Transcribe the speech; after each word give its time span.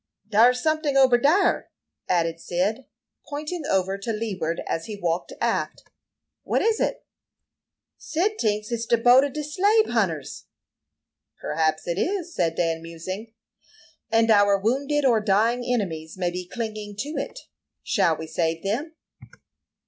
"Dar's 0.31 0.63
someting 0.63 0.97
ober 0.97 1.19
dar," 1.19 1.69
added 2.09 2.39
Cyd, 2.39 2.85
pointing 3.29 3.67
over 3.67 3.99
to 3.99 4.11
leeward, 4.11 4.63
as 4.67 4.87
he 4.87 4.95
walked 4.99 5.31
aft. 5.39 5.83
"What 6.41 6.63
is 6.63 6.79
it?" 6.79 7.05
"Cyd 7.99 8.39
tinks 8.39 8.71
it's 8.71 8.87
de 8.87 8.97
boat 8.97 9.23
ob 9.23 9.33
de 9.33 9.43
slabe 9.43 9.91
hunters." 9.91 10.45
"Perhaps 11.39 11.87
it 11.87 11.99
is," 11.99 12.33
said 12.33 12.55
Dan, 12.55 12.81
musing. 12.81 13.31
"And 14.09 14.31
our 14.31 14.57
wounded 14.57 15.05
or 15.05 15.19
dying 15.21 15.63
enemies 15.63 16.17
may 16.17 16.31
be 16.31 16.47
clinging 16.47 16.95
to 16.97 17.09
it. 17.09 17.41
Shall 17.83 18.17
we 18.17 18.25
save 18.25 18.63
them?" 18.63 18.95